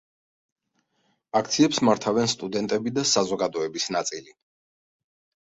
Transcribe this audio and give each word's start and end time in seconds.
აქციებს 1.39 1.81
მართავენ 1.89 2.31
სტუდენტები 2.33 2.95
და 2.97 3.05
საზოგადოების 3.11 3.87
ნაწილი. 3.99 4.35